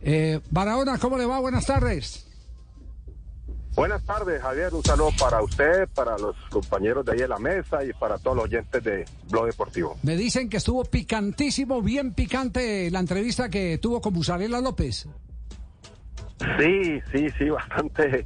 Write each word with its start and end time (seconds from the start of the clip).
Eh, 0.00 0.38
Barahona, 0.48 0.96
¿cómo 0.96 1.18
le 1.18 1.26
va? 1.26 1.40
Buenas 1.40 1.66
tardes. 1.66 2.24
Buenas 3.74 4.04
tardes, 4.04 4.40
Javier. 4.40 4.72
Un 4.72 4.84
saludo 4.84 5.10
para 5.18 5.42
usted, 5.42 5.88
para 5.92 6.16
los 6.18 6.36
compañeros 6.50 7.04
de 7.04 7.12
ahí 7.12 7.20
en 7.22 7.30
la 7.30 7.38
mesa 7.40 7.82
y 7.82 7.92
para 7.94 8.18
todos 8.18 8.36
los 8.36 8.44
oyentes 8.44 8.84
de 8.84 9.04
Blog 9.28 9.46
Deportivo. 9.46 9.96
Me 10.04 10.14
dicen 10.14 10.48
que 10.48 10.58
estuvo 10.58 10.84
picantísimo, 10.84 11.82
bien 11.82 12.14
picante 12.14 12.92
la 12.92 13.00
entrevista 13.00 13.48
que 13.48 13.78
tuvo 13.78 14.00
con 14.00 14.14
Busarela 14.14 14.60
López. 14.60 15.08
Sí, 16.60 17.00
sí, 17.12 17.26
sí, 17.36 17.50
bastante, 17.50 18.24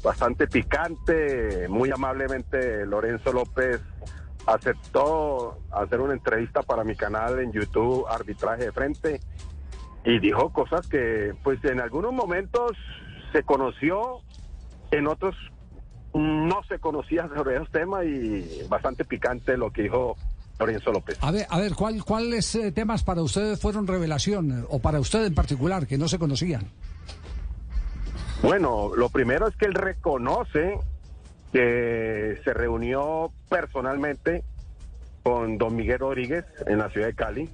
bastante 0.00 0.46
picante. 0.46 1.66
Muy 1.68 1.90
amablemente 1.90 2.86
Lorenzo 2.86 3.32
López 3.32 3.80
aceptó 4.46 5.58
hacer 5.72 6.00
una 6.00 6.12
entrevista 6.12 6.62
para 6.62 6.84
mi 6.84 6.94
canal 6.94 7.40
en 7.40 7.50
YouTube, 7.50 8.06
Arbitraje 8.08 8.66
de 8.66 8.72
Frente 8.72 9.20
y 10.04 10.18
dijo 10.18 10.52
cosas 10.52 10.86
que 10.86 11.34
pues 11.42 11.62
en 11.64 11.80
algunos 11.80 12.12
momentos 12.12 12.72
se 13.32 13.42
conoció, 13.42 14.20
en 14.90 15.06
otros 15.06 15.34
no 16.14 16.62
se 16.68 16.78
conocía 16.78 17.28
sobre 17.34 17.56
esos 17.56 17.70
temas 17.70 18.04
y 18.04 18.66
bastante 18.68 19.04
picante 19.04 19.56
lo 19.56 19.70
que 19.70 19.82
dijo 19.82 20.16
Lorenzo 20.58 20.92
López. 20.92 21.18
A 21.20 21.30
ver, 21.30 21.46
a 21.48 21.58
ver, 21.58 21.74
¿cuál, 21.74 22.04
¿cuáles 22.04 22.54
eh, 22.54 22.72
temas 22.72 23.04
para 23.04 23.22
ustedes 23.22 23.60
fueron 23.60 23.86
revelación 23.86 24.66
o 24.68 24.80
para 24.80 24.98
usted 24.98 25.24
en 25.24 25.34
particular 25.34 25.86
que 25.86 25.98
no 25.98 26.08
se 26.08 26.18
conocían? 26.18 26.64
Bueno, 28.42 28.90
lo 28.96 29.10
primero 29.10 29.46
es 29.48 29.56
que 29.56 29.66
él 29.66 29.74
reconoce 29.74 30.78
que 31.52 32.40
se 32.42 32.54
reunió 32.54 33.30
personalmente 33.48 34.42
con 35.22 35.58
don 35.58 35.76
Miguel 35.76 35.98
Rodríguez 35.98 36.44
en 36.66 36.78
la 36.78 36.88
ciudad 36.90 37.08
de 37.08 37.14
Cali 37.14 37.50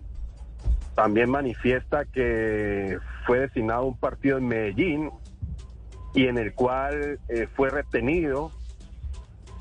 también 0.97 1.31
manifiesta 1.31 2.07
que 2.07 2.99
fue 3.27 3.41
designado 3.41 3.85
un 3.85 3.99
partido 3.99 4.39
en 4.39 4.49
Medellín 4.49 5.11
y 6.15 6.27
en 6.27 6.39
el 6.39 6.55
cual 6.55 7.21
eh, 7.29 7.47
fue 7.55 7.69
retenido 7.69 8.51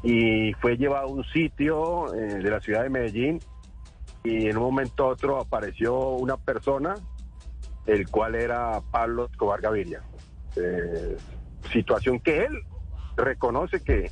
y 0.01 0.53
fue 0.53 0.77
llevado 0.77 1.07
a 1.07 1.11
un 1.11 1.25
sitio 1.25 2.13
eh, 2.15 2.35
de 2.35 2.49
la 2.49 2.61
ciudad 2.61 2.83
de 2.83 2.89
Medellín 2.89 3.39
y 4.23 4.47
en 4.47 4.55
un 4.55 4.63
momento 4.63 5.07
otro 5.07 5.37
apareció 5.37 6.11
una 6.11 6.37
persona, 6.37 6.95
el 7.85 8.09
cual 8.09 8.35
era 8.35 8.81
Pablo 8.89 9.25
Escobar 9.25 9.59
Gaviria. 9.59 10.01
Eh, 10.55 11.17
situación 11.71 12.21
que 12.21 12.45
él 12.45 12.63
reconoce 13.17 13.83
que 13.83 14.09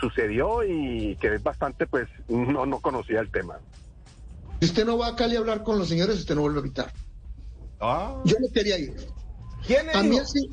sucedió 0.00 0.64
y 0.64 1.16
que 1.16 1.34
es 1.34 1.42
bastante, 1.42 1.86
pues 1.86 2.08
no, 2.28 2.66
no 2.66 2.80
conocía 2.80 3.20
el 3.20 3.30
tema. 3.30 3.60
Si 4.62 4.66
usted 4.66 4.86
no 4.86 4.96
va 4.96 5.08
a 5.08 5.16
Cali 5.16 5.34
a 5.34 5.40
hablar 5.40 5.64
con 5.64 5.76
los 5.76 5.88
señores, 5.88 6.18
usted 6.18 6.36
no 6.36 6.42
vuelve 6.42 6.58
a 6.58 6.62
invitar. 6.62 6.92
Ah. 7.80 8.22
Yo 8.24 8.36
no 8.38 8.46
quería 8.54 8.78
ir. 8.78 8.94
¿Quién 9.66 9.90
A 9.90 10.04
mí 10.04 10.16
así, 10.20 10.50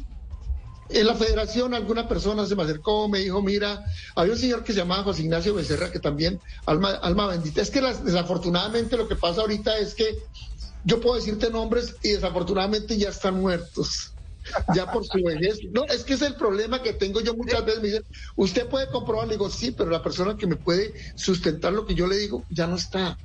en 0.89 1.05
la 1.05 1.13
federación 1.13 1.75
alguna 1.75 2.07
persona 2.07 2.43
se 2.47 2.55
me 2.55 2.63
acercó, 2.63 3.07
me 3.07 3.19
dijo, 3.19 3.39
mira, 3.43 3.85
había 4.15 4.33
un 4.33 4.39
señor 4.39 4.63
que 4.63 4.73
se 4.73 4.79
llamaba 4.79 5.03
José 5.03 5.21
Ignacio 5.21 5.53
Becerra, 5.53 5.91
que 5.91 5.99
también, 5.99 6.41
alma, 6.65 6.93
alma 7.03 7.27
bendita. 7.27 7.61
Es 7.61 7.69
que 7.69 7.81
desafortunadamente 7.81 8.97
lo 8.97 9.07
que 9.07 9.15
pasa 9.15 9.41
ahorita 9.41 9.77
es 9.77 9.93
que 9.93 10.17
yo 10.85 10.99
puedo 10.99 11.17
decirte 11.17 11.51
nombres 11.51 11.95
y 12.01 12.13
desafortunadamente 12.13 12.97
ya 12.97 13.09
están 13.09 13.39
muertos. 13.39 14.15
Ya 14.73 14.91
por 14.91 15.05
su 15.05 15.23
vejez. 15.23 15.59
No, 15.71 15.85
es 15.85 16.03
que 16.03 16.15
es 16.15 16.23
el 16.23 16.33
problema 16.33 16.81
que 16.81 16.93
tengo 16.93 17.21
yo 17.21 17.35
muchas 17.35 17.63
veces. 17.63 17.81
Me 17.83 17.87
dicen, 17.89 18.05
usted 18.37 18.67
puede 18.67 18.87
comprobar, 18.87 19.27
le 19.27 19.35
digo, 19.35 19.51
sí, 19.51 19.69
pero 19.69 19.91
la 19.91 20.01
persona 20.01 20.35
que 20.35 20.47
me 20.47 20.55
puede 20.55 20.95
sustentar 21.13 21.73
lo 21.73 21.85
que 21.85 21.93
yo 21.93 22.07
le 22.07 22.17
digo 22.17 22.43
ya 22.49 22.65
no 22.65 22.75
está. 22.75 23.15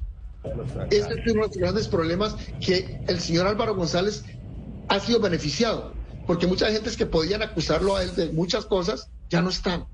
Este 0.91 1.15
es 1.15 1.33
uno 1.33 1.43
de 1.43 1.49
los 1.49 1.57
grandes 1.57 1.89
problemas 1.89 2.37
que 2.61 3.01
el 3.07 3.21
señor 3.21 3.47
Álvaro 3.47 3.75
González 3.75 4.25
ha 4.89 5.01
sido 5.01 5.21
beneficiado, 5.21 5.93
porque 6.27 6.47
muchas 6.47 6.73
gentes 6.73 6.97
que 6.97 7.07
podían 7.07 7.43
acusarlo 7.43 7.97
a 7.97 8.03
él 8.03 8.15
de 8.15 8.31
muchas 8.33 8.67
cosas 8.67 9.09
ya 9.31 9.41
no 9.41 9.51
están. 9.51 9.87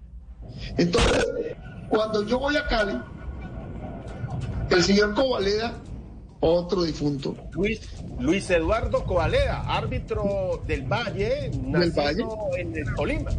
Entonces, 0.76 1.26
cuando 1.88 2.26
yo 2.26 2.38
voy 2.38 2.56
a 2.56 2.66
Cali, 2.66 3.00
el 4.70 4.82
señor 4.82 5.14
Covaleda, 5.14 5.74
otro 6.40 6.82
difunto. 6.82 7.36
Luis, 7.52 7.80
Luis 8.18 8.50
Eduardo 8.50 9.04
Covaleda, 9.04 9.60
árbitro 9.62 10.62
del 10.66 10.82
Valle, 10.82 11.50
del 11.52 11.90
Valle, 11.92 12.24
en 12.56 12.76
el 12.76 12.94
Tolima. 12.94 13.30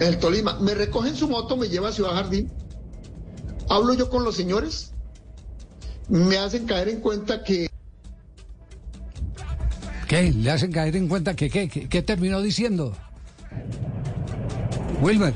En 0.00 0.02
el 0.02 0.18
Tolima. 0.18 0.58
Me 0.60 0.74
recoge 0.74 1.10
en 1.10 1.16
su 1.16 1.28
moto, 1.28 1.56
me 1.56 1.68
lleva 1.68 1.88
a 1.88 1.92
Ciudad 1.92 2.12
Jardín. 2.12 2.50
Hablo 3.68 3.94
yo 3.94 4.10
con 4.10 4.24
los 4.24 4.34
señores, 4.34 4.92
me 6.08 6.38
hacen 6.38 6.66
caer 6.66 6.88
en 6.88 7.00
cuenta 7.00 7.42
que... 7.42 7.68
¿Qué? 10.08 10.32
¿Le 10.32 10.50
hacen 10.50 10.72
caer 10.72 10.96
en 10.96 11.06
cuenta 11.06 11.36
que 11.36 11.50
qué? 11.50 11.68
¿Qué, 11.68 12.02
terminó 12.02 12.40
diciendo? 12.40 12.94
Wilmer. 15.02 15.34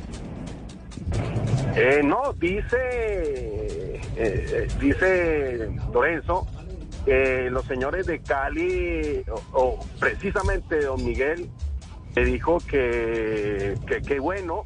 Eh, 1.77 2.01
no, 2.03 2.33
dice, 2.35 2.77
eh, 2.77 4.01
eh, 4.17 4.69
dice 4.81 5.71
Lorenzo, 5.93 6.47
que 7.05 7.51
los 7.51 7.67
señores 7.67 8.07
de 8.07 8.21
Cali, 8.21 9.23
o, 9.53 9.79
precisamente 10.01 10.81
don 10.81 11.05
Miguel, 11.05 11.51
le 12.15 12.25
dijo 12.25 12.59
que 12.59 13.75
qué 14.07 14.21
bueno, 14.21 14.65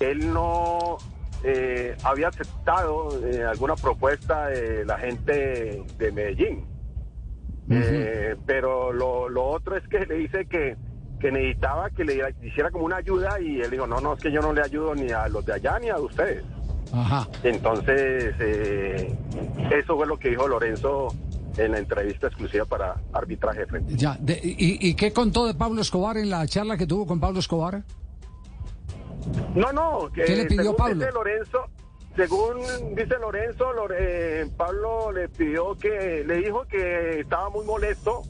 él 0.00 0.32
no 0.32 0.98
eh, 1.48 1.96
había 2.02 2.26
aceptado 2.26 3.24
eh, 3.24 3.44
alguna 3.44 3.76
propuesta 3.76 4.48
de 4.48 4.84
la 4.84 4.98
gente 4.98 5.80
de 5.96 6.10
Medellín. 6.10 6.64
Eh, 7.70 8.34
pero 8.44 8.92
lo, 8.92 9.44
otro 9.44 9.76
es 9.76 9.86
que 9.86 10.00
le 10.06 10.16
dice 10.16 10.46
que, 10.46 10.76
que 11.20 11.30
necesitaba 11.30 11.90
que 11.90 12.04
le 12.04 12.20
hiciera 12.42 12.72
como 12.72 12.84
una 12.84 12.96
ayuda 12.96 13.40
y 13.40 13.60
él 13.60 13.70
dijo, 13.70 13.86
no, 13.86 14.00
no, 14.00 14.14
es 14.14 14.20
que 14.20 14.32
yo 14.32 14.40
no 14.40 14.52
le 14.52 14.62
ayudo 14.62 14.96
ni 14.96 15.10
a 15.12 15.28
los 15.28 15.46
de 15.46 15.52
allá 15.52 15.78
ni 15.78 15.88
a 15.88 15.98
ustedes. 15.98 16.44
Entonces, 17.44 18.34
eso 19.70 19.96
fue 19.96 20.06
lo 20.06 20.18
que 20.18 20.30
dijo 20.30 20.48
Lorenzo 20.48 21.08
en 21.56 21.72
la 21.72 21.78
entrevista 21.78 22.26
exclusiva 22.26 22.64
para 22.64 22.96
arbitraje 23.12 23.66
frente. 23.66 23.96
Ya, 23.96 24.18
y, 24.26 24.88
¿Y 24.88 24.94
qué 24.94 25.12
contó 25.12 25.46
de 25.46 25.54
Pablo 25.54 25.80
Escobar 25.80 26.16
en 26.16 26.30
la 26.30 26.44
charla 26.48 26.76
que 26.76 26.86
tuvo 26.86 27.06
con 27.06 27.20
Pablo 27.20 27.38
Escobar? 27.38 27.84
No, 29.54 29.72
no. 29.72 30.10
Que, 30.12 30.24
¿Qué 30.24 30.36
le 30.36 30.44
pidió 30.46 30.74
Pablo? 30.76 30.94
Dice 30.94 31.12
Lorenzo, 31.12 31.66
según 32.16 32.62
dice 32.94 33.18
Lorenzo, 33.18 33.72
eh, 33.98 34.48
Pablo 34.56 35.12
le 35.12 35.28
pidió 35.28 35.76
que, 35.76 36.24
le 36.26 36.36
dijo 36.36 36.64
que 36.66 37.20
estaba 37.20 37.50
muy 37.50 37.64
molesto 37.64 38.22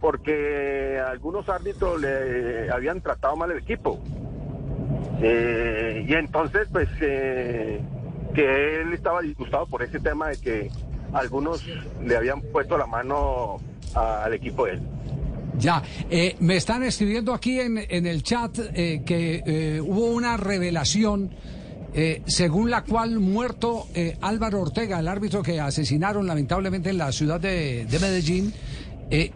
porque 0.00 1.00
algunos 1.00 1.48
árbitros 1.48 2.00
le 2.00 2.70
habían 2.70 3.00
tratado 3.00 3.36
mal 3.36 3.50
el 3.50 3.58
equipo. 3.58 4.00
Eh, 5.20 6.04
y 6.06 6.12
entonces, 6.14 6.68
pues, 6.70 6.88
eh, 7.00 7.80
que 8.34 8.80
él 8.80 8.92
estaba 8.92 9.22
disgustado 9.22 9.66
por 9.66 9.82
ese 9.82 9.98
tema 9.98 10.28
de 10.28 10.36
que 10.36 10.70
algunos 11.12 11.66
le 12.02 12.16
habían 12.16 12.42
puesto 12.42 12.76
la 12.76 12.86
mano 12.86 13.56
al 13.94 14.34
equipo 14.34 14.66
de 14.66 14.72
él. 14.72 14.82
Ya, 15.58 15.82
eh, 16.10 16.36
me 16.40 16.56
están 16.56 16.82
escribiendo 16.82 17.32
aquí 17.32 17.60
en, 17.60 17.78
en 17.88 18.06
el 18.06 18.22
chat 18.22 18.58
eh, 18.58 19.02
que 19.04 19.42
eh, 19.46 19.80
hubo 19.80 20.06
una 20.06 20.36
revelación 20.36 21.30
según 22.26 22.70
la 22.70 22.84
cual 22.84 23.20
muerto 23.20 23.86
Álvaro 24.20 24.60
Ortega, 24.60 25.00
el 25.00 25.08
árbitro 25.08 25.42
que 25.42 25.58
asesinaron 25.58 26.26
lamentablemente 26.26 26.90
en 26.90 26.98
la 26.98 27.10
ciudad 27.10 27.40
de, 27.40 27.86
Medellín, 27.90 28.52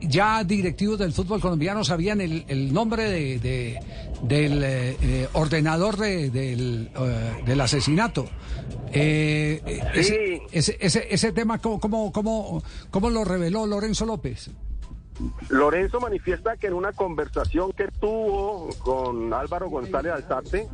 ya 0.02 0.44
directivos 0.44 0.98
del 0.98 1.14
fútbol 1.14 1.40
colombiano 1.40 1.84
sabían 1.84 2.20
el, 2.20 2.74
nombre 2.74 3.08
de, 3.08 3.80
del 4.22 5.28
ordenador 5.32 5.96
del, 5.96 6.90
del, 7.46 7.60
asesinato. 7.62 8.28
ese, 8.92 10.42
ese, 10.52 10.76
ese, 11.08 11.32
tema, 11.32 11.60
¿cómo, 11.60 11.80
cómo, 11.80 12.12
cómo, 12.12 12.62
cómo 12.90 13.08
lo 13.08 13.24
reveló 13.24 13.66
Lorenzo 13.66 14.04
López? 14.04 14.50
Lorenzo 15.48 16.00
manifiesta 16.00 16.56
que 16.56 16.68
en 16.68 16.74
una 16.74 16.92
conversación 16.92 17.72
que 17.72 17.88
tuvo 17.88 18.70
con 18.78 19.32
Álvaro 19.32 19.68
González 19.68 20.12
Alzate, 20.12 20.68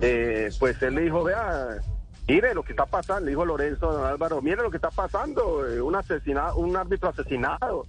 eh, 0.00 0.50
pues 0.58 0.80
él 0.82 0.94
le 0.94 1.02
dijo, 1.02 1.24
vea, 1.24 1.80
mire 2.26 2.54
lo 2.54 2.62
que 2.62 2.72
está 2.72 2.86
pasando, 2.86 3.24
le 3.24 3.30
dijo 3.30 3.44
Lorenzo 3.44 3.92
don 3.92 4.06
Álvaro, 4.06 4.40
mire 4.42 4.62
lo 4.62 4.70
que 4.70 4.76
está 4.76 4.90
pasando, 4.90 5.66
eh, 5.68 5.80
un 5.80 5.94
asesinado, 5.94 6.56
un 6.56 6.76
árbitro 6.76 7.10
asesinado. 7.10 7.86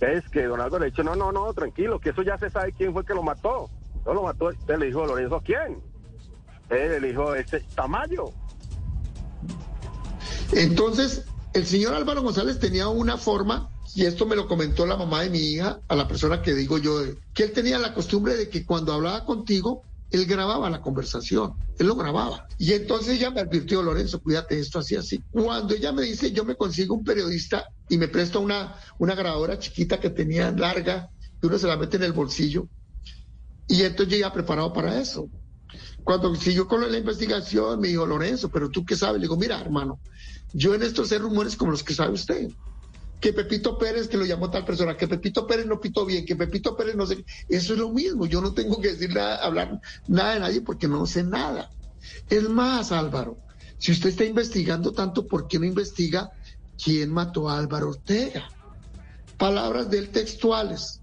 Es 0.00 0.28
que 0.28 0.44
don 0.44 0.60
Álvaro 0.60 0.84
le 0.84 0.90
dijo, 0.90 1.02
no, 1.02 1.16
no, 1.16 1.32
no, 1.32 1.52
tranquilo, 1.54 1.98
que 2.00 2.10
eso 2.10 2.22
ya 2.22 2.38
se 2.38 2.50
sabe 2.50 2.72
quién 2.72 2.92
fue 2.92 3.04
que 3.04 3.14
lo 3.14 3.22
mató. 3.22 3.70
No 4.04 4.14
lo 4.14 4.22
mató, 4.22 4.46
usted 4.46 4.78
le 4.78 4.86
dijo 4.86 5.04
Lorenzo, 5.04 5.42
¿quién? 5.44 5.82
Él 6.68 7.00
le 7.00 7.08
dijo, 7.08 7.34
este, 7.34 7.60
Tamayo. 7.74 8.26
Entonces, 10.52 11.26
el 11.54 11.66
señor 11.66 11.94
Álvaro 11.94 12.22
González 12.22 12.58
tenía 12.58 12.88
una 12.88 13.16
forma 13.16 13.70
y 13.96 14.04
esto 14.04 14.26
me 14.26 14.36
lo 14.36 14.46
comentó 14.46 14.84
la 14.84 14.98
mamá 14.98 15.22
de 15.22 15.30
mi 15.30 15.38
hija, 15.38 15.80
a 15.88 15.96
la 15.96 16.06
persona 16.06 16.42
que 16.42 16.52
digo 16.52 16.76
yo, 16.76 17.00
que 17.32 17.44
él 17.44 17.52
tenía 17.52 17.78
la 17.78 17.94
costumbre 17.94 18.36
de 18.36 18.50
que 18.50 18.66
cuando 18.66 18.92
hablaba 18.92 19.24
contigo, 19.24 19.84
él 20.10 20.26
grababa 20.26 20.68
la 20.68 20.82
conversación, 20.82 21.54
él 21.78 21.86
lo 21.86 21.96
grababa. 21.96 22.46
Y 22.58 22.74
entonces 22.74 23.16
ella 23.16 23.30
me 23.30 23.40
advirtió, 23.40 23.82
Lorenzo, 23.82 24.20
cuídate 24.20 24.58
esto 24.58 24.80
así, 24.80 24.96
así. 24.96 25.24
Cuando 25.30 25.74
ella 25.74 25.92
me 25.92 26.02
dice, 26.02 26.30
yo 26.30 26.44
me 26.44 26.56
consigo 26.56 26.94
un 26.94 27.04
periodista 27.04 27.64
y 27.88 27.96
me 27.96 28.08
presta 28.08 28.38
una, 28.38 28.78
una 28.98 29.14
grabadora 29.14 29.58
chiquita 29.58 29.98
que 29.98 30.10
tenía 30.10 30.50
larga, 30.50 31.08
uno 31.40 31.58
se 31.58 31.66
la 31.66 31.78
mete 31.78 31.96
en 31.96 32.02
el 32.02 32.12
bolsillo. 32.12 32.68
Y 33.66 33.82
entonces 33.82 34.12
yo 34.12 34.20
ya 34.20 34.30
preparado 34.30 34.74
para 34.74 35.00
eso. 35.00 35.30
Cuando 36.04 36.34
siguió 36.34 36.68
con 36.68 36.82
la 36.82 36.98
investigación, 36.98 37.80
me 37.80 37.88
dijo 37.88 38.04
Lorenzo, 38.04 38.50
pero 38.50 38.68
tú 38.68 38.84
qué 38.84 38.94
sabes? 38.94 39.22
Le 39.22 39.24
digo, 39.24 39.38
mira, 39.38 39.58
hermano, 39.58 40.00
yo 40.52 40.74
en 40.74 40.82
estos 40.82 41.08
sé 41.08 41.16
rumores 41.16 41.56
como 41.56 41.70
los 41.70 41.82
que 41.82 41.94
sabe 41.94 42.12
usted. 42.12 42.50
Que 43.20 43.32
Pepito 43.32 43.78
Pérez, 43.78 44.08
que 44.08 44.16
lo 44.16 44.24
llamó 44.24 44.50
tal 44.50 44.64
persona, 44.64 44.96
que 44.96 45.08
Pepito 45.08 45.46
Pérez 45.46 45.66
no 45.66 45.80
pitó 45.80 46.04
bien, 46.04 46.26
que 46.26 46.36
Pepito 46.36 46.76
Pérez 46.76 46.96
no 46.96 47.06
sé. 47.06 47.24
Eso 47.48 47.72
es 47.72 47.78
lo 47.78 47.90
mismo. 47.90 48.26
Yo 48.26 48.40
no 48.40 48.52
tengo 48.52 48.80
que 48.80 48.92
decir 48.92 49.14
nada, 49.14 49.36
hablar 49.36 49.80
nada 50.06 50.34
de 50.34 50.40
nadie 50.40 50.60
porque 50.60 50.86
no 50.86 51.06
sé 51.06 51.24
nada. 51.24 51.70
Es 52.28 52.48
más, 52.48 52.92
Álvaro, 52.92 53.38
si 53.78 53.92
usted 53.92 54.10
está 54.10 54.24
investigando 54.24 54.92
tanto, 54.92 55.26
¿por 55.26 55.48
qué 55.48 55.58
no 55.58 55.64
investiga 55.64 56.30
quién 56.82 57.12
mató 57.12 57.48
a 57.48 57.58
Álvaro 57.58 57.90
Ortega? 57.90 58.48
Palabras 59.38 59.90
de 59.90 59.98
él 59.98 60.08
textuales. 60.10 61.00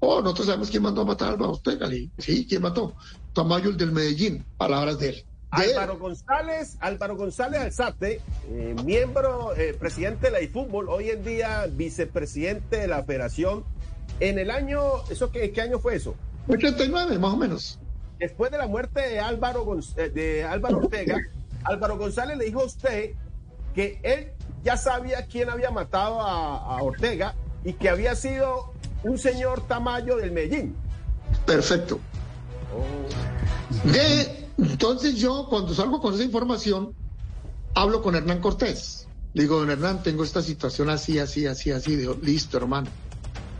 Oh, 0.00 0.20
nosotros 0.20 0.46
sabemos 0.46 0.70
quién 0.70 0.82
mandó 0.82 1.02
a 1.02 1.06
matar 1.06 1.28
a 1.28 1.32
Álvaro 1.32 1.52
Ortega. 1.52 1.88
Sí, 2.18 2.46
¿quién 2.46 2.62
mató? 2.62 2.94
Tamayo 3.32 3.70
el 3.70 3.76
del 3.76 3.92
Medellín. 3.92 4.44
Palabras 4.56 4.98
de 4.98 5.08
él. 5.08 5.24
Álvaro 5.54 5.98
González, 5.98 6.76
Álvaro 6.80 7.16
González 7.16 7.60
Alzate, 7.60 8.20
eh, 8.50 8.74
miembro, 8.84 9.54
eh, 9.56 9.74
presidente 9.78 10.26
de 10.26 10.32
la 10.32 10.42
iFútbol, 10.42 10.88
hoy 10.88 11.10
en 11.10 11.24
día 11.24 11.66
vicepresidente 11.70 12.78
de 12.78 12.88
la 12.88 13.02
federación. 13.04 13.64
En 14.20 14.38
el 14.38 14.50
año, 14.50 14.80
¿eso 15.10 15.30
qué, 15.30 15.52
qué 15.52 15.60
año 15.60 15.78
fue 15.78 15.96
eso? 15.96 16.14
89, 16.48 17.18
más 17.18 17.32
o 17.32 17.36
menos. 17.36 17.78
Después 18.18 18.50
de 18.50 18.58
la 18.58 18.66
muerte 18.66 19.00
de 19.00 19.20
Álvaro, 19.20 19.66
eh, 19.96 20.08
de 20.08 20.44
Álvaro 20.44 20.78
Ortega, 20.78 21.18
Álvaro 21.64 21.98
González 21.98 22.36
le 22.36 22.44
dijo 22.44 22.60
a 22.60 22.64
usted 22.64 23.12
que 23.74 23.98
él 24.02 24.32
ya 24.62 24.76
sabía 24.76 25.26
quién 25.26 25.50
había 25.50 25.70
matado 25.70 26.20
a, 26.20 26.82
Ortega 26.82 27.34
y 27.64 27.74
que 27.74 27.88
había 27.88 28.14
sido 28.14 28.72
un 29.02 29.18
señor 29.18 29.66
Tamayo 29.66 30.16
del 30.16 30.32
Medellín. 30.32 30.76
Perfecto. 31.44 31.98
De, 33.84 34.43
entonces 34.58 35.16
yo 35.16 35.46
cuando 35.48 35.74
salgo 35.74 36.00
con 36.00 36.14
esa 36.14 36.24
información, 36.24 36.94
hablo 37.74 38.02
con 38.02 38.14
Hernán 38.14 38.40
Cortés. 38.40 39.08
Digo, 39.32 39.58
don 39.58 39.70
Hernán, 39.70 40.02
tengo 40.02 40.22
esta 40.22 40.42
situación 40.42 40.90
así, 40.90 41.18
así, 41.18 41.46
así, 41.46 41.72
así. 41.72 41.96
Digo, 41.96 42.16
listo, 42.22 42.56
hermano. 42.56 42.88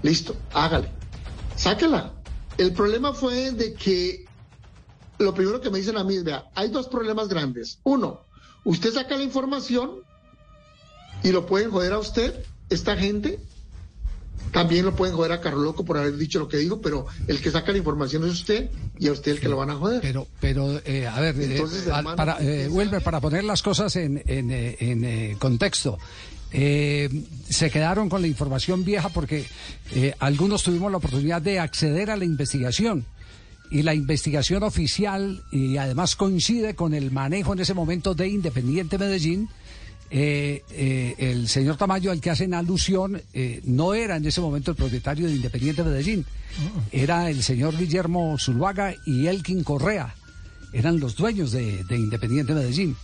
Listo, 0.03 0.37
hágale. 0.53 0.89
Sáquela. 1.57 2.13
El 2.57 2.73
problema 2.73 3.13
fue 3.13 3.51
de 3.51 3.75
que 3.75 4.25
lo 5.19 5.35
primero 5.35 5.61
que 5.61 5.71
me 5.71 5.79
dicen 5.79 5.97
a 5.97 6.05
mí 6.05 6.17
es, 6.17 6.25
vea, 6.25 6.45
hay 6.55 6.69
dos 6.69 6.87
problemas 6.87 7.29
grandes. 7.29 7.81
Uno, 7.83 8.21
usted 8.65 8.93
saca 8.93 9.17
la 9.17 9.25
información 9.25 10.03
y 11.25 11.33
lo 11.33 11.47
pueden 11.47 11.71
joder 11.71 11.93
a 11.93 11.99
usted, 11.99 12.45
esta 12.69 12.97
gente. 12.97 13.41
También 14.53 14.85
lo 14.85 14.95
pueden 14.95 15.17
joder 15.17 15.33
a 15.33 15.41
Carlos 15.41 15.65
Loco 15.65 15.85
por 15.85 15.99
haber 15.99 16.17
dicho 16.17 16.39
lo 16.39 16.47
que 16.47 16.59
dijo, 16.59 16.81
pero 16.81 17.07
el 17.27 17.41
que 17.41 17.51
saca 17.51 17.73
la 17.73 17.79
información 17.79 18.25
es 18.25 18.31
usted 18.31 18.71
y 18.99 19.09
a 19.09 19.13
usted 19.13 19.33
el 19.33 19.41
que 19.41 19.49
lo 19.49 19.57
van 19.57 19.71
a 19.71 19.75
joder. 19.75 20.01
Pero, 20.01 20.29
pero 20.41 20.81
eh, 20.85 21.09
a 21.09 21.21
ver, 21.21 21.35
eh, 21.41 21.63
para, 22.17 22.39
eh, 22.41 22.69
vuelve 22.69 23.01
para 23.01 23.21
poner 23.21 23.43
las 23.43 23.63
cosas 23.63 23.97
en, 23.97 24.23
en, 24.27 24.51
en 24.51 25.37
contexto. 25.39 25.99
se 26.53 27.71
quedaron 27.73 28.09
con 28.09 28.23
la 28.23 28.29
información 28.29 28.85
vieja 28.85 29.09
porque 29.09 29.45
algunos 30.21 30.63
tuvimos 30.63 30.91
la 30.93 30.99
oportunidad 30.99 31.43
de 31.43 31.59
acceder 31.59 32.11
a 32.11 32.17
la 32.17 32.25
investigación 32.25 33.05
y 33.71 33.83
la 33.83 33.95
investigación 33.95 34.63
oficial, 34.63 35.43
y 35.51 35.79
además 35.79 36.15
coincide 36.15 36.75
con 36.75 36.95
el 36.95 37.11
manejo 37.11 37.55
en 37.55 37.59
ese 37.59 37.75
momento 37.75 38.15
de 38.15 38.29
Independiente 38.29 38.99
Medellín, 38.99 39.49
eh, 40.17 40.63
eh, 40.71 41.15
el 41.19 41.49
señor 41.49 41.77
Tamayo 41.77 42.13
al 42.13 42.21
que 42.21 42.31
hacen 42.31 42.55
alusión 42.55 43.21
eh, 43.33 43.61
no 43.65 43.95
era 43.95 44.17
en 44.17 44.25
ese 44.25 44.41
momento 44.41 44.71
el 44.71 44.77
propietario 44.77 45.27
de 45.27 45.35
Independiente 45.35 45.83
Medellín, 45.83 46.25
era 46.93 47.29
el 47.31 47.43
señor 47.43 47.77
Guillermo 47.77 48.37
Zuluaga 48.39 48.95
y 49.05 49.27
Elkin 49.27 49.65
Correa, 49.65 50.15
eran 50.73 51.01
los 51.01 51.17
dueños 51.17 51.51
de, 51.51 51.85
Independiente 51.91 52.55
Medellín. 52.55 52.97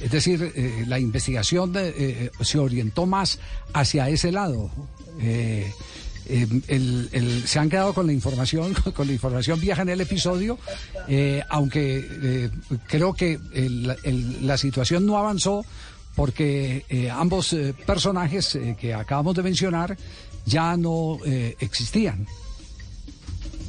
Es 0.00 0.10
decir, 0.10 0.84
la 0.88 0.98
investigación 0.98 1.74
se 2.40 2.58
orientó 2.58 3.04
más 3.04 3.38
hacia 3.72 4.08
ese 4.08 4.32
lado. 4.32 4.70
Eh, 6.32 6.46
se 7.44 7.58
han 7.58 7.68
quedado 7.68 7.92
con 7.92 8.06
la 8.06 8.12
información, 8.12 8.72
con, 8.94 9.06
la 9.06 9.12
información 9.12 9.58
vieja 9.60 9.82
en 9.82 9.88
el 9.88 10.00
episodio, 10.00 10.58
eh, 11.08 11.42
aunque 11.48 12.06
eh, 12.22 12.50
creo 12.86 13.14
que 13.14 13.40
la 14.40 14.56
situación 14.56 15.06
no 15.06 15.18
avanzó 15.18 15.64
porque 16.14 16.84
ambos 17.12 17.56
personajes 17.86 18.58
que 18.78 18.94
acabamos 18.94 19.34
de 19.34 19.42
mencionar 19.42 19.96
ya 20.44 20.76
no 20.76 21.18
existían. 21.60 22.26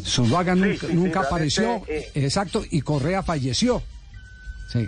Zuluaga 0.03 0.55
nunca, 0.55 1.21
apareció, 1.21 1.83
exacto, 1.87 2.63
y 2.69 2.81
Correa 2.81 3.23
falleció. 3.23 3.81
Sí. 4.71 4.87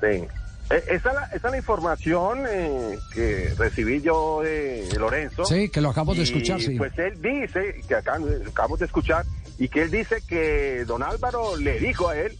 sí. 0.00 0.26
Eh, 0.68 0.82
esa, 0.88 1.12
la, 1.12 1.24
esa 1.26 1.46
es 1.48 1.52
la 1.52 1.56
información 1.58 2.44
eh, 2.48 2.98
que 3.14 3.54
recibí 3.56 4.00
yo 4.02 4.40
de, 4.42 4.88
Lorenzo. 4.98 5.44
Sí, 5.44 5.68
que 5.68 5.80
lo 5.80 5.90
acabamos 5.90 6.16
de 6.16 6.24
escuchar, 6.24 6.60
sí. 6.60 6.76
Pues 6.76 6.92
él 6.98 7.20
dice, 7.22 7.82
que 7.86 7.94
acá, 7.94 8.18
acabamos 8.46 8.80
de 8.80 8.86
escuchar, 8.86 9.24
y 9.58 9.68
que 9.68 9.82
él 9.82 9.90
dice 9.90 10.16
que 10.26 10.84
don 10.84 11.02
Álvaro 11.02 11.56
le 11.56 11.78
dijo 11.78 12.08
a 12.08 12.18
él 12.18 12.36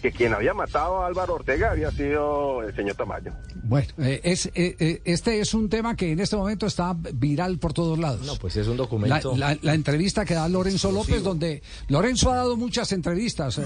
que 0.00 0.12
quien 0.12 0.32
había 0.32 0.54
matado 0.54 1.02
a 1.02 1.06
Álvaro 1.06 1.34
Ortega 1.34 1.72
había 1.72 1.90
sido 1.90 2.62
el 2.62 2.74
señor 2.74 2.96
Tamayo. 2.96 3.32
Bueno, 3.64 3.88
eh, 3.98 4.20
es, 4.24 4.46
eh, 4.46 4.76
eh, 4.78 5.02
este 5.04 5.40
es 5.40 5.54
un 5.54 5.68
tema 5.68 5.96
que 5.96 6.12
en 6.12 6.20
este 6.20 6.36
momento 6.36 6.66
está 6.66 6.94
viral 6.94 7.58
por 7.58 7.72
todos 7.72 7.98
lados. 7.98 8.24
No, 8.24 8.36
pues 8.36 8.56
es 8.56 8.66
un 8.66 8.76
documento. 8.76 9.36
La, 9.36 9.74
entrevista 9.74 10.24
que 10.24 10.34
da 10.34 10.48
Lorenzo 10.48 10.90
López, 10.92 11.22
donde 11.22 11.62
Lorenzo 11.88 12.32
ha 12.32 12.36
dado 12.36 12.56
muchas 12.56 12.92
entrevistas. 12.92 13.60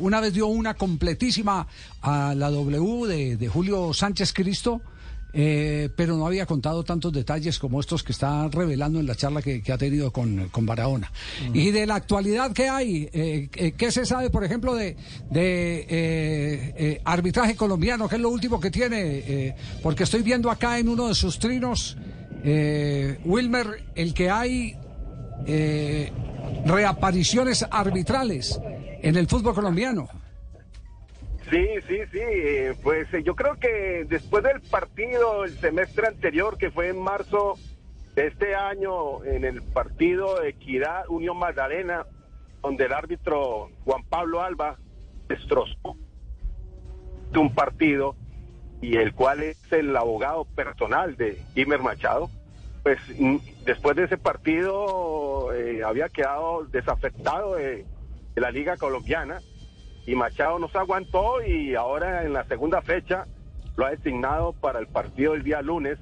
una 0.00 0.20
vez 0.20 0.34
dio 0.34 0.46
una 0.46 0.74
completísima 0.74 1.66
a 2.02 2.34
la 2.34 2.50
W 2.50 3.06
de, 3.06 3.36
de 3.36 3.48
Julio 3.48 3.92
Sánchez 3.92 4.32
Cristo 4.32 4.80
eh, 5.36 5.88
pero 5.96 6.16
no 6.16 6.28
había 6.28 6.46
contado 6.46 6.84
tantos 6.84 7.12
detalles 7.12 7.58
como 7.58 7.80
estos 7.80 8.04
que 8.04 8.12
está 8.12 8.46
revelando 8.48 9.00
en 9.00 9.06
la 9.06 9.16
charla 9.16 9.42
que, 9.42 9.62
ha 9.72 9.78
tenido 9.78 10.12
con, 10.12 10.48
con 10.50 10.64
Barahona. 10.64 11.10
Y 11.52 11.72
de 11.72 11.86
la 11.86 11.96
actualidad 11.96 12.52
que 12.52 12.68
hay, 12.68 13.08
eh, 13.12 13.48
eh, 13.52 13.72
¿qué 13.72 13.90
se 13.90 14.06
sabe, 14.06 14.30
por 14.30 14.44
ejemplo, 14.44 14.76
de, 14.76 14.96
de 15.30 17.00
arbitraje 17.04 17.56
colombiano? 17.56 18.08
¿Qué 18.08 18.14
es 18.14 18.22
lo 18.22 18.30
último 18.30 18.60
que 18.60 18.70
tiene? 18.70 19.54
porque 19.82 20.04
estoy 20.04 20.22
viendo 20.22 20.50
acá 20.50 20.78
en 20.78 20.88
uno 20.88 21.08
de 21.08 21.14
sus 21.14 21.38
trinos, 21.38 21.96
Wilmer, 23.24 23.84
el 23.94 24.14
que 24.14 24.30
hay 24.30 24.76
reapariciones 26.64 27.64
arbitrales 27.70 28.60
en 29.02 29.16
el 29.16 29.26
fútbol 29.26 29.54
colombiano. 29.54 30.08
Sí, 31.54 31.68
sí, 31.86 31.98
sí. 32.10 32.18
Eh, 32.20 32.74
pues 32.82 33.14
eh, 33.14 33.22
yo 33.22 33.36
creo 33.36 33.54
que 33.60 34.04
después 34.08 34.42
del 34.42 34.60
partido, 34.60 35.44
el 35.44 35.56
semestre 35.60 36.08
anterior, 36.08 36.58
que 36.58 36.72
fue 36.72 36.88
en 36.88 37.00
marzo 37.00 37.54
de 38.16 38.26
este 38.26 38.56
año, 38.56 39.22
en 39.24 39.44
el 39.44 39.62
partido 39.62 40.42
Equidad 40.42 41.08
Unión 41.08 41.38
Magdalena, 41.38 42.06
donde 42.60 42.86
el 42.86 42.92
árbitro 42.92 43.70
Juan 43.84 44.02
Pablo 44.02 44.42
Alba 44.42 44.78
destrozó 45.28 45.96
un 47.36 47.54
partido 47.54 48.16
y 48.80 48.96
el 48.96 49.12
cual 49.12 49.44
es 49.44 49.72
el 49.72 49.96
abogado 49.96 50.46
personal 50.56 51.16
de 51.16 51.40
Imer 51.54 51.82
Machado, 51.82 52.30
pues 52.82 52.98
mm, 53.16 53.36
después 53.64 53.94
de 53.94 54.04
ese 54.04 54.18
partido 54.18 55.52
eh, 55.52 55.84
había 55.84 56.08
quedado 56.08 56.64
desafectado 56.64 57.54
de 57.54 57.86
la 58.34 58.50
Liga 58.50 58.76
Colombiana 58.76 59.40
y 60.06 60.14
Machado 60.14 60.58
no 60.58 60.68
se 60.68 60.78
aguantó 60.78 61.42
y 61.42 61.74
ahora 61.74 62.24
en 62.24 62.32
la 62.32 62.44
segunda 62.44 62.82
fecha 62.82 63.26
lo 63.76 63.86
ha 63.86 63.90
designado 63.90 64.52
para 64.52 64.78
el 64.78 64.86
partido 64.86 65.32
del 65.32 65.42
día 65.42 65.62
lunes 65.62 65.98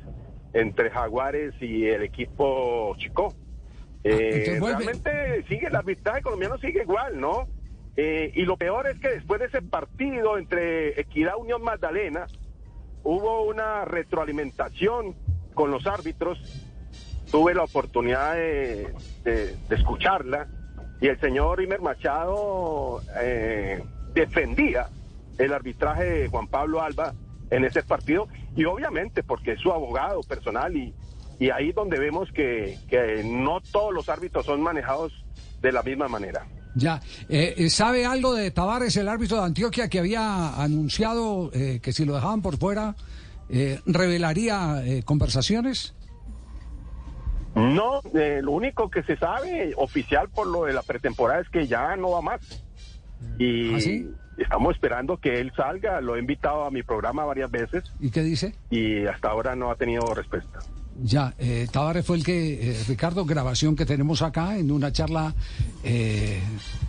entre 0.52 0.90
Jaguares 0.90 1.54
y 1.60 1.86
el 1.86 2.02
equipo 2.02 2.94
Chico. 2.98 3.34
Ah, 3.34 4.00
eh, 4.04 4.58
realmente 4.60 5.44
sigue 5.48 5.68
el 5.68 5.76
arbitraje 5.76 6.22
colombiano 6.22 6.58
sigue 6.58 6.82
igual, 6.82 7.20
¿no? 7.20 7.46
Eh, 7.96 8.32
y 8.34 8.42
lo 8.42 8.56
peor 8.56 8.88
es 8.88 8.98
que 8.98 9.08
después 9.08 9.40
de 9.40 9.46
ese 9.46 9.62
partido 9.62 10.38
entre 10.38 11.00
Equidad 11.00 11.36
Unión 11.36 11.62
Magdalena 11.62 12.26
hubo 13.04 13.42
una 13.42 13.84
retroalimentación 13.84 15.14
con 15.54 15.70
los 15.70 15.86
árbitros. 15.86 16.38
Tuve 17.30 17.54
la 17.54 17.62
oportunidad 17.62 18.34
de, 18.34 18.92
de 19.24 19.74
escucharla 19.74 20.48
y 21.02 21.08
el 21.08 21.18
señor 21.18 21.60
Imer 21.60 21.82
Machado 21.82 23.02
eh, 23.20 23.82
defendía 24.14 24.88
el 25.36 25.52
arbitraje 25.52 26.04
de 26.04 26.28
Juan 26.28 26.46
Pablo 26.46 26.80
Alba 26.80 27.12
en 27.50 27.64
ese 27.64 27.82
partido 27.82 28.28
y 28.54 28.64
obviamente 28.64 29.24
porque 29.24 29.52
es 29.52 29.60
su 29.60 29.72
abogado 29.72 30.20
personal 30.22 30.76
y, 30.76 30.94
y 31.40 31.50
ahí 31.50 31.72
donde 31.72 31.98
vemos 31.98 32.30
que, 32.32 32.78
no 33.24 33.60
todos 33.72 33.92
los 33.92 34.08
árbitros 34.08 34.46
son 34.46 34.62
manejados 34.62 35.12
de 35.60 35.72
la 35.72 35.82
misma 35.82 36.06
manera. 36.06 36.46
Ya, 36.76 37.02
eh, 37.28 37.68
¿sabe 37.68 38.06
algo 38.06 38.32
de 38.32 38.52
Tavares, 38.52 38.96
el 38.96 39.08
árbitro 39.08 39.38
de 39.38 39.42
Antioquia, 39.42 39.88
que 39.88 39.98
había 39.98 40.54
anunciado 40.54 41.50
eh, 41.52 41.80
que 41.82 41.92
si 41.92 42.04
lo 42.04 42.14
dejaban 42.14 42.42
por 42.42 42.58
fuera, 42.58 42.94
revelaría 43.86 44.82
conversaciones? 45.04 45.94
No, 47.54 48.00
eh, 48.14 48.40
lo 48.42 48.52
único 48.52 48.90
que 48.90 49.02
se 49.02 49.16
sabe 49.16 49.74
oficial 49.76 50.28
por 50.30 50.46
lo 50.46 50.64
de 50.64 50.72
la 50.72 50.82
pretemporada 50.82 51.40
es 51.40 51.48
que 51.48 51.66
ya 51.66 51.96
no 51.96 52.10
va 52.10 52.22
más. 52.22 52.40
Y 53.38 53.74
¿Ah, 53.74 53.80
sí? 53.80 54.10
estamos 54.38 54.74
esperando 54.74 55.18
que 55.18 55.40
él 55.40 55.52
salga. 55.56 56.00
Lo 56.00 56.16
he 56.16 56.18
invitado 56.20 56.64
a 56.64 56.70
mi 56.70 56.82
programa 56.82 57.24
varias 57.24 57.50
veces 57.50 57.84
¿Y 58.00 58.10
qué 58.10 58.22
dice? 58.22 58.54
y 58.70 59.06
hasta 59.06 59.28
ahora 59.28 59.54
no 59.54 59.70
ha 59.70 59.76
tenido 59.76 60.14
respuesta. 60.14 60.60
Ya, 61.02 61.32
eh, 61.38 61.66
Tavares 61.72 62.04
fue 62.04 62.16
el 62.18 62.24
que, 62.24 62.70
eh, 62.70 62.84
Ricardo, 62.86 63.24
grabación 63.24 63.74
que 63.76 63.86
tenemos 63.86 64.20
acá 64.20 64.58
en 64.58 64.70
una 64.70 64.92
charla 64.92 65.34
eh, 65.82 66.38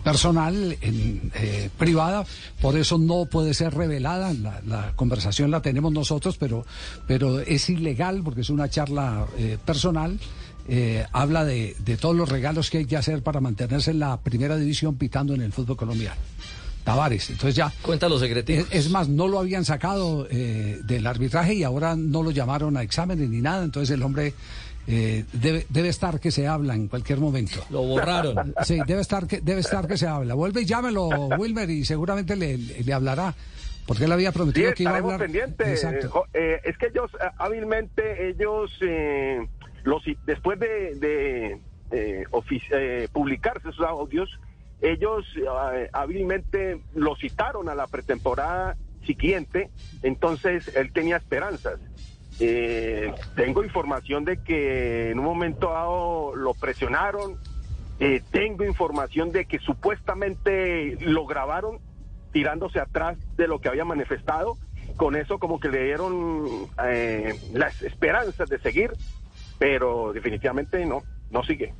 personal, 0.04 0.76
en, 0.82 1.32
eh, 1.34 1.70
privada, 1.78 2.24
por 2.60 2.76
eso 2.76 2.98
no 2.98 3.24
puede 3.24 3.54
ser 3.54 3.72
revelada, 3.72 4.34
la, 4.34 4.60
la 4.66 4.92
conversación 4.94 5.50
la 5.50 5.62
tenemos 5.62 5.90
nosotros, 5.90 6.36
pero, 6.36 6.66
pero 7.06 7.40
es 7.40 7.70
ilegal 7.70 8.20
porque 8.22 8.42
es 8.42 8.50
una 8.50 8.68
charla 8.68 9.26
eh, 9.38 9.56
personal. 9.64 10.18
Eh, 10.68 11.04
habla 11.12 11.44
de, 11.44 11.76
de 11.78 11.96
todos 11.96 12.14
los 12.16 12.28
regalos 12.28 12.70
que 12.70 12.78
hay 12.78 12.86
que 12.86 12.96
hacer 12.96 13.22
para 13.22 13.40
mantenerse 13.40 13.90
en 13.90 13.98
la 13.98 14.18
primera 14.20 14.56
división 14.56 14.96
pitando 14.96 15.34
en 15.34 15.42
el 15.42 15.52
fútbol 15.52 15.76
colombiano. 15.76 16.16
Tavares, 16.84 17.30
entonces 17.30 17.54
ya 17.56 17.72
Cuenta 17.80 18.08
los 18.10 18.20
secretos. 18.20 18.54
es, 18.54 18.66
es 18.70 18.90
más, 18.90 19.08
no 19.08 19.26
lo 19.26 19.38
habían 19.38 19.64
sacado 19.64 20.26
eh, 20.30 20.80
del 20.84 21.06
arbitraje 21.06 21.54
y 21.54 21.62
ahora 21.64 21.96
no 21.96 22.22
lo 22.22 22.30
llamaron 22.30 22.76
a 22.76 22.82
exámenes 22.82 23.30
ni 23.30 23.40
nada, 23.40 23.64
entonces 23.64 23.94
el 23.94 24.02
hombre 24.02 24.34
eh, 24.86 25.24
debe, 25.32 25.64
debe 25.70 25.88
estar 25.88 26.20
que 26.20 26.30
se 26.30 26.46
habla 26.46 26.74
en 26.74 26.88
cualquier 26.88 27.20
momento. 27.20 27.64
Lo 27.70 27.82
borraron. 27.84 28.52
Sí, 28.64 28.78
debe 28.86 29.00
estar 29.00 29.26
que, 29.26 29.40
debe 29.40 29.60
estar 29.62 29.86
que 29.88 29.96
se 29.96 30.06
habla. 30.06 30.34
Vuelve 30.34 30.60
y 30.60 30.66
llámelo, 30.66 31.08
Wilmer, 31.38 31.70
y 31.70 31.86
seguramente 31.86 32.36
le, 32.36 32.58
le 32.58 32.92
hablará, 32.92 33.34
porque 33.86 34.04
él 34.04 34.12
había 34.12 34.30
Sí, 34.30 34.36
prometido 34.36 34.74
que 34.74 34.82
iba 34.82 34.92
a 34.92 34.98
hablar. 34.98 35.22
Exacto. 35.22 36.06
Eh, 36.06 36.10
jo- 36.10 36.26
eh, 36.34 36.60
es 36.64 36.76
que 36.76 36.88
ellos, 36.88 37.10
eh, 37.14 37.24
hábilmente, 37.38 38.28
ellos, 38.28 38.70
eh, 38.82 39.38
los, 39.84 40.02
después 40.26 40.58
de, 40.58 40.94
de 40.96 41.60
eh, 41.90 42.24
eh, 42.70 43.08
publicarse 43.12 43.70
sus 43.72 43.86
audios, 43.86 44.28
ellos 44.80 45.24
eh, 45.36 45.88
hábilmente 45.92 46.80
lo 46.94 47.16
citaron 47.16 47.68
a 47.68 47.74
la 47.74 47.86
pretemporada 47.86 48.76
siguiente, 49.06 49.70
entonces 50.02 50.74
él 50.74 50.92
tenía 50.92 51.16
esperanzas. 51.16 51.78
Eh, 52.40 53.12
tengo 53.36 53.62
información 53.62 54.24
de 54.24 54.42
que 54.42 55.10
en 55.10 55.20
un 55.20 55.24
momento 55.24 55.70
dado 55.70 56.34
lo 56.34 56.54
presionaron, 56.54 57.38
eh, 58.00 58.22
tengo 58.32 58.64
información 58.64 59.30
de 59.30 59.44
que 59.44 59.60
supuestamente 59.60 60.96
lo 61.00 61.26
grabaron 61.26 61.78
tirándose 62.32 62.80
atrás 62.80 63.16
de 63.36 63.46
lo 63.46 63.60
que 63.60 63.68
había 63.68 63.84
manifestado. 63.84 64.56
Con 64.96 65.16
eso 65.16 65.38
como 65.38 65.60
que 65.60 65.68
le 65.68 65.84
dieron 65.84 66.68
eh, 66.84 67.34
las 67.52 67.82
esperanzas 67.82 68.48
de 68.48 68.58
seguir, 68.58 68.92
pero 69.58 70.12
definitivamente 70.12 70.84
no, 70.86 71.02
no 71.30 71.42
sigue. 71.44 71.72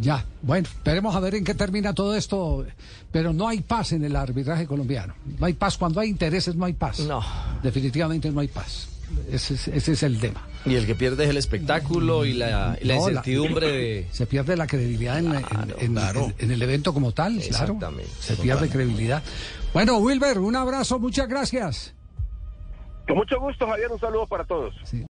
Ya, 0.00 0.24
bueno, 0.42 0.66
esperemos 0.66 1.14
a 1.14 1.20
ver 1.20 1.36
en 1.36 1.44
qué 1.44 1.54
termina 1.54 1.92
todo 1.94 2.16
esto, 2.16 2.66
pero 3.12 3.32
no 3.32 3.46
hay 3.46 3.60
paz 3.60 3.92
en 3.92 4.04
el 4.04 4.16
arbitraje 4.16 4.66
colombiano. 4.66 5.14
No 5.38 5.46
hay 5.46 5.52
paz, 5.52 5.78
cuando 5.78 6.00
hay 6.00 6.08
intereses 6.08 6.56
no 6.56 6.64
hay 6.64 6.72
paz. 6.72 6.98
No. 7.00 7.22
Definitivamente 7.62 8.28
no 8.32 8.40
hay 8.40 8.48
paz. 8.48 8.88
Ese 9.30 9.54
es, 9.54 9.68
ese 9.68 9.92
es 9.92 10.02
el 10.02 10.18
tema. 10.18 10.42
Y 10.66 10.74
el 10.74 10.86
que 10.86 10.96
pierde 10.96 11.22
es 11.24 11.30
el 11.30 11.36
espectáculo 11.36 12.24
y 12.24 12.32
la, 12.32 12.76
y 12.80 12.86
la 12.86 12.94
No, 12.96 13.02
la- 13.02 13.08
incertidumbre 13.10 13.66
de... 13.70 14.08
Se 14.12 14.26
pierde 14.26 14.56
la 14.56 14.66
credibilidad 14.66 15.18
en, 15.18 15.28
la- 15.32 15.38
en- 15.38 15.44
Claro, 15.44 15.76
en- 15.78 15.92
claro. 15.92 16.24
en- 16.38 16.44
en 16.46 16.50
el 16.50 16.62
evento 16.62 16.92
como 16.92 17.12
tal, 17.12 17.34
claro. 17.34 17.46
Exactamente, 17.46 18.10
Se 18.18 18.34
pierde 18.36 18.68
credibilidad. 18.68 19.22
Bueno, 19.72 19.98
Wilber, 19.98 20.40
un 20.40 20.56
abrazo, 20.56 20.98
muchas 20.98 21.28
gracias. 21.28 21.94
Con 23.06 23.18
mucho 23.18 23.38
gusto, 23.38 23.66
Javier, 23.68 23.92
un 23.92 24.00
saludo 24.00 24.26
para 24.26 24.44
todos. 24.44 24.74
Sí. 24.84 25.02